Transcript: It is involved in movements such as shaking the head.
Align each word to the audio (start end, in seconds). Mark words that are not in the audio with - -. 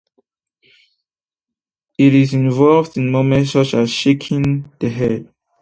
It 1.99 2.15
is 2.15 2.33
involved 2.33 2.97
in 2.97 3.11
movements 3.11 3.51
such 3.51 3.75
as 3.75 3.91
shaking 3.91 4.71
the 4.79 4.89
head. 4.89 5.31